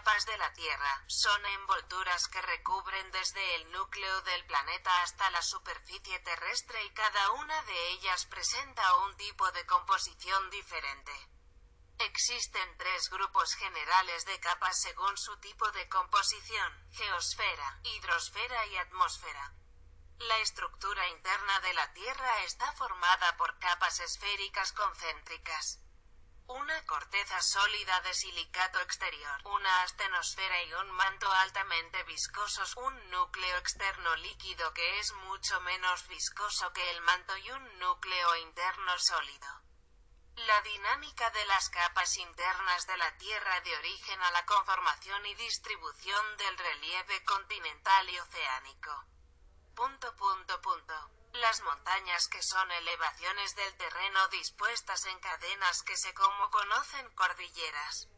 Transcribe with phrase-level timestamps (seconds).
[0.00, 5.42] capas de la Tierra son envolturas que recubren desde el núcleo del planeta hasta la
[5.42, 11.12] superficie terrestre y cada una de ellas presenta un tipo de composición diferente.
[11.98, 19.52] Existen tres grupos generales de capas según su tipo de composición, geosfera, hidrosfera y atmósfera.
[20.16, 25.78] La estructura interna de la Tierra está formada por capas esféricas concéntricas.
[26.50, 33.56] Una corteza sólida de silicato exterior, una astenosfera y un manto altamente viscosos, un núcleo
[33.58, 39.46] externo líquido que es mucho menos viscoso que el manto y un núcleo interno sólido.
[40.34, 45.34] La dinámica de las capas internas de la Tierra de origen a la conformación y
[45.36, 49.04] distribución del relieve continental y oceánico.
[49.76, 51.19] Punto punto punto.
[51.32, 58.08] Las montañas que son elevaciones del terreno dispuestas en cadenas que se como conocen cordilleras.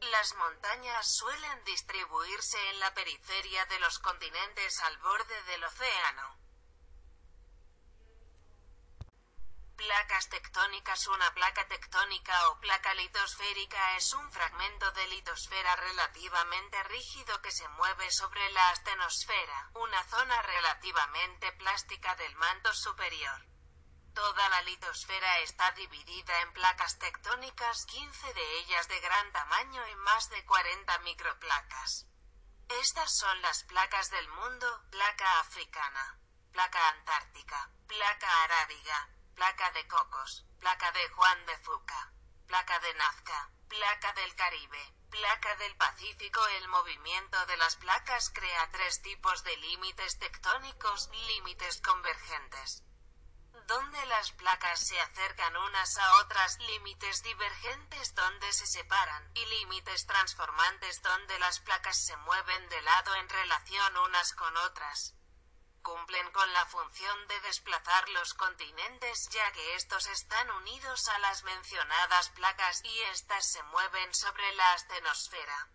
[0.00, 6.41] Las montañas suelen distribuirse en la periferia de los continentes al borde del océano.
[9.76, 17.40] Placas tectónicas Una placa tectónica o placa litosférica es un fragmento de litosfera relativamente rígido
[17.40, 23.46] que se mueve sobre la astenosfera, una zona relativamente plástica del manto superior.
[24.14, 29.94] Toda la litosfera está dividida en placas tectónicas, 15 de ellas de gran tamaño y
[29.96, 32.06] más de 40 microplacas.
[32.80, 36.18] Estas son las placas del mundo, placa africana,
[36.52, 42.12] placa antártica, placa arábiga, placa de Cocos, placa de Juan de Fuca,
[42.46, 46.46] placa de Nazca, placa del Caribe, placa del Pacífico.
[46.58, 52.82] El movimiento de las placas crea tres tipos de límites tectónicos, límites convergentes.
[53.66, 60.06] Donde las placas se acercan unas a otras, límites divergentes donde se separan, y límites
[60.06, 65.14] transformantes donde las placas se mueven de lado en relación unas con otras
[65.82, 71.42] cumplen con la función de desplazar los continentes ya que estos están unidos a las
[71.44, 75.68] mencionadas placas y éstas se mueven sobre la astenosfera.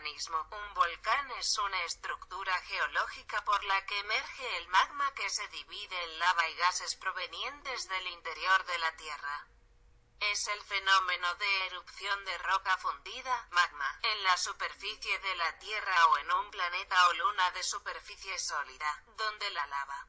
[0.00, 6.04] Un volcán es una estructura geológica por la que emerge el magma que se divide
[6.04, 9.48] en lava y gases provenientes del interior de la Tierra.
[10.20, 16.06] Es el fenómeno de erupción de roca fundida, magma, en la superficie de la Tierra
[16.06, 20.06] o en un planeta o luna de superficie sólida, donde la lava,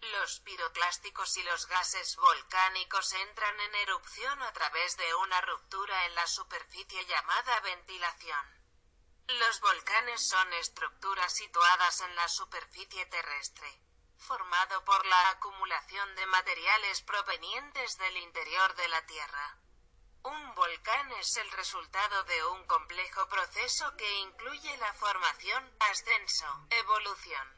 [0.00, 6.14] los piroclásticos y los gases volcánicos entran en erupción a través de una ruptura en
[6.14, 8.59] la superficie llamada ventilación.
[9.38, 13.80] Los volcanes son estructuras situadas en la superficie terrestre,
[14.18, 19.56] formado por la acumulación de materiales provenientes del interior de la Tierra.
[20.24, 27.48] Un volcán es el resultado de un complejo proceso que incluye la formación, ascenso, evolución,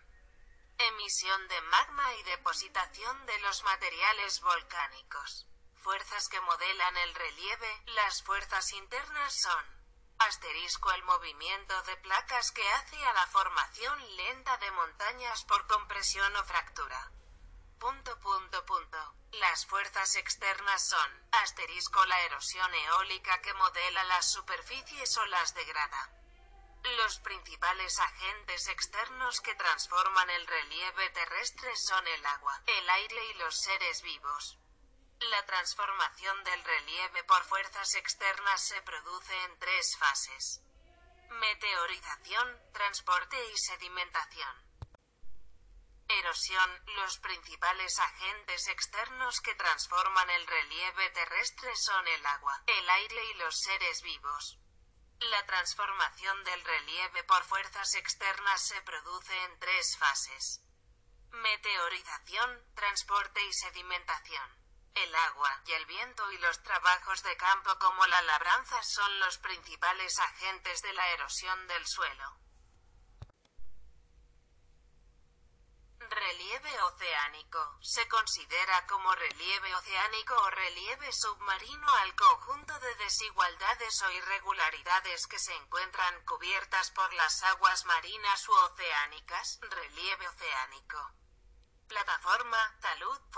[0.76, 5.46] emisión de magma y depositación de los materiales volcánicos.
[5.82, 9.81] Fuerzas que modelan el relieve, las fuerzas internas son
[10.28, 16.36] Asterisco el movimiento de placas que hace a la formación lenta de montañas por compresión
[16.36, 17.10] o fractura.
[17.80, 19.14] Punto punto punto.
[19.32, 26.10] Las fuerzas externas son, asterisco la erosión eólica que modela las superficies o las degrada.
[26.98, 33.34] Los principales agentes externos que transforman el relieve terrestre son el agua, el aire y
[33.34, 34.62] los seres vivos.
[35.30, 40.60] La transformación del relieve por fuerzas externas se produce en tres fases.
[41.30, 44.72] Meteorización, transporte y sedimentación.
[46.08, 46.82] Erosión.
[46.96, 53.34] Los principales agentes externos que transforman el relieve terrestre son el agua, el aire y
[53.34, 54.58] los seres vivos.
[55.20, 60.62] La transformación del relieve por fuerzas externas se produce en tres fases.
[61.30, 64.62] Meteorización, transporte y sedimentación.
[64.94, 69.38] El agua y el viento y los trabajos de campo como la labranza son los
[69.38, 72.38] principales agentes de la erosión del suelo.
[76.10, 77.78] Relieve oceánico.
[77.80, 85.38] Se considera como relieve oceánico o relieve submarino al conjunto de desigualdades o irregularidades que
[85.38, 89.58] se encuentran cubiertas por las aguas marinas u oceánicas.
[89.62, 91.12] Relieve oceánico.
[91.88, 92.62] Plataforma,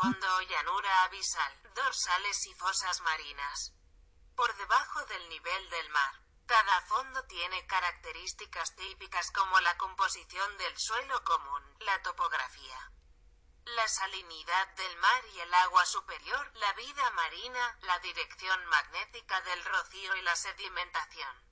[0.04, 3.72] fondo llanura abisal, dorsales y fosas marinas.
[4.36, 6.20] Por debajo del nivel del mar.
[6.46, 12.92] Cada fondo tiene características típicas como la composición del suelo común, la topografía,
[13.64, 19.64] la salinidad del mar y el agua superior, la vida marina, la dirección magnética del
[19.64, 21.43] rocío y la sedimentación.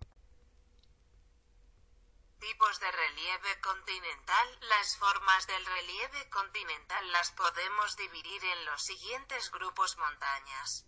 [2.52, 4.58] Tipos de relieve continental.
[4.68, 10.84] Las formas del relieve continental las podemos dividir en los siguientes grupos montañas,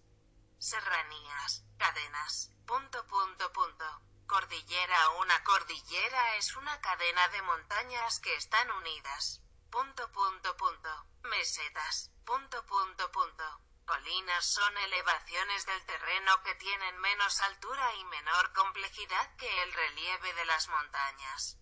[0.59, 4.03] serranías, cadenas, Punto, punto, punto.
[4.27, 9.41] Cordillera Una cordillera es una cadena de montañas que están unidas.
[9.71, 11.07] Punto, punto, punto.
[11.23, 12.11] Mesetas.
[12.27, 13.61] Punto, punto, punto.
[13.87, 20.33] Colinas son elevaciones del terreno que tienen menos altura y menor complejidad que el relieve
[20.35, 21.59] de las montañas.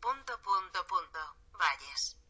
[0.00, 1.36] Punto, punto, punto.
[1.52, 2.21] Valles.